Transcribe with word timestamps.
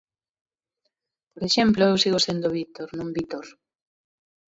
Por 1.33 1.41
exemplo 1.49 1.81
eu 1.91 1.97
sigo 2.03 2.19
sendo 2.25 2.53
Víctor, 2.57 2.87
non 2.97 3.09
Vítor. 3.17 3.45